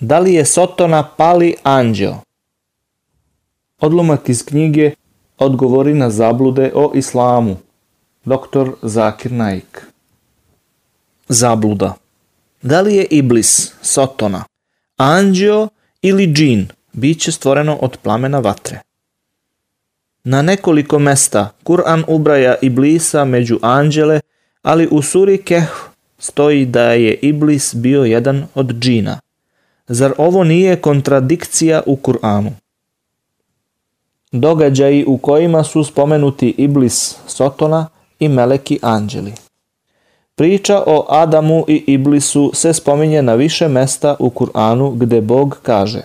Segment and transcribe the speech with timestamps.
[0.00, 2.16] Da li je Sotona pali anđeo?
[3.80, 4.94] Odlomak iz knjige
[5.38, 7.56] Odgovori na zablude o islamu.
[8.24, 8.70] Dr.
[8.82, 9.86] Zakir Naik.
[11.28, 11.94] Zabluda.
[12.62, 14.44] Da li je Iblis, Sotona,
[14.96, 15.68] anđeo
[16.02, 18.80] ili džin, biće stvoreno od plamena vatre?
[20.24, 24.20] Na nekoliko mesta Kur'an ubraja Iblisa među anđele,
[24.62, 25.70] ali u suri Kehf
[26.18, 29.20] stoji da je Iblis bio jedan od džina.
[29.88, 32.50] Zar ovo nije kontradikcija u Kur'anu?
[34.32, 37.86] Događaji u kojima su spomenuti Iblis Sotona
[38.18, 39.32] i Meleki Anđeli.
[40.34, 46.02] Priča o Adamu i Iblisu se spominje na više mesta u Kur'anu gde Bog kaže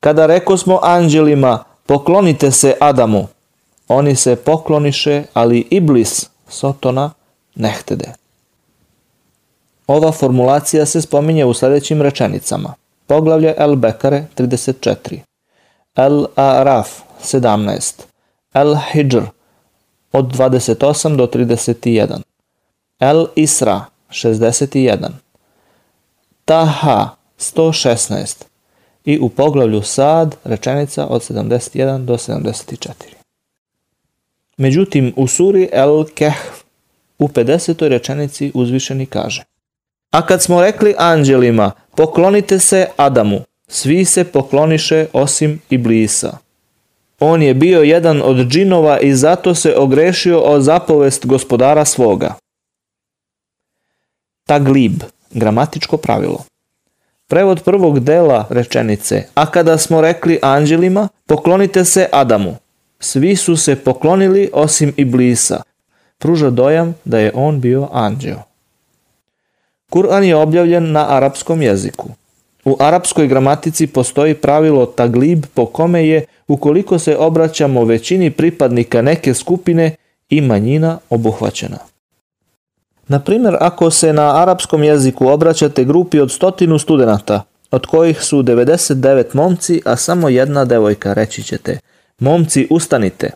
[0.00, 3.26] Kada reko smo anđelima, poklonite se Adamu,
[3.88, 7.10] oni se pokloniše, ali Iblis, Sotona,
[7.54, 8.21] nehtede.
[9.92, 12.74] Ova formulacija se spominje u sledećim rečenicama.
[13.06, 15.18] Poglavlje El Bekare 34,
[15.96, 16.88] El Araf
[17.22, 18.02] 17,
[18.54, 19.22] El Hijr
[20.12, 22.20] od 28 do 31,
[23.00, 25.08] El Isra 61,
[26.44, 27.08] Taha
[27.38, 28.44] 116
[29.04, 32.90] i u poglavlju Sad rečenica od 71 do 74.
[34.56, 36.62] Međutim, u suri El Kehf
[37.18, 37.88] u 50.
[37.88, 39.51] rečenici uzvišeni kaže
[40.12, 46.38] A kad smo rekli anđelima, poklonite se Adamu, svi se pokloniše osim Iblisa.
[47.20, 52.34] On je bio jedan od džinova i zato se ogrešio o zapovest gospodara svoga.
[54.46, 56.44] Taglib, gramatičko pravilo.
[57.28, 62.56] Prevod prvog dela rečenice, a kada smo rekli anđelima, poklonite se Adamu.
[63.00, 65.62] Svi su se poklonili osim Iblisa.
[66.18, 68.51] Pruža dojam da je on bio anđeo.
[69.92, 72.08] Kur'an je objavljen na arapskom jeziku.
[72.64, 79.34] U arapskoj gramatici postoji pravilo taglib po kome je, ukoliko se obraćamo većini pripadnika neke
[79.34, 79.96] skupine,
[80.32, 81.78] i manjina obuhvaćena.
[83.08, 88.42] Na primjer, ako se na arapskom jeziku obraćate grupi od stotinu studenta, od kojih su
[88.42, 91.78] 99 momci, a samo jedna devojka, reći ćete,
[92.18, 93.30] momci ustanite.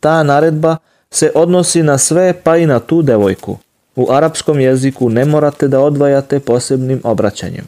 [0.00, 0.76] Ta naredba
[1.10, 3.58] se odnosi na sve pa i na tu devojku.
[4.00, 7.64] U arapskom jeziku ne morate da odvajate posebnim obraćanjem.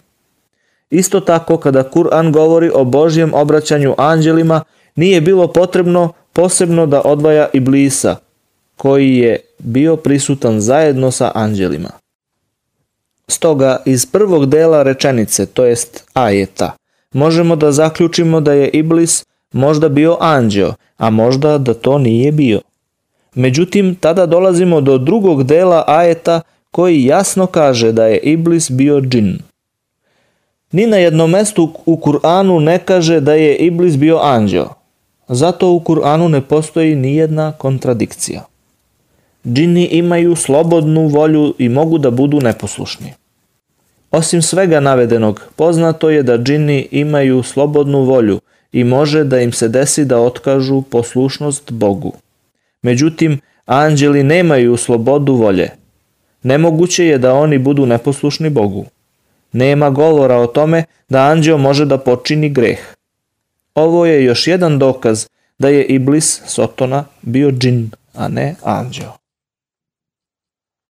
[0.91, 4.63] Isto tako kada Kur'an govori o Božjem obraćanju anđelima,
[4.97, 8.17] nije bilo potrebno posebno da odvaja Iblisa,
[8.77, 11.91] koji je bio prisutan zajedno sa anđelima.
[13.29, 16.73] Stoga iz prvog dela rečenice, to jest ajeta,
[17.13, 22.61] možemo da zaključimo da je Iblis možda bio anđeo, a možda da to nije bio.
[23.35, 29.39] Međutim, tada dolazimo do drugog dela ajeta koji jasno kaže da je Iblis bio džin.
[30.73, 34.69] Ni na jednom mestu u Kur'anu ne kaže da je Iblis bio anđeo.
[35.29, 38.45] Zato u Kur'anu ne postoji ni jedna kontradikcija.
[39.47, 43.13] Džini imaju slobodnu volju i mogu da budu neposlušni.
[44.11, 48.41] Osim svega navedenog, poznato je da džini imaju slobodnu volju
[48.73, 52.13] i može da im se desi da otkažu poslušnost Bogu.
[52.83, 55.71] Međutim, anđeli nemaju slobodu volje.
[56.43, 58.87] Nemoguće je da oni budu neposlušni Bogu.
[59.53, 62.79] Nema govora o tome da anđeo može da počini greh.
[63.75, 65.27] Ovo je još jedan dokaz
[65.59, 69.22] da je Iblis Sotona bio džin, a ne anđeo.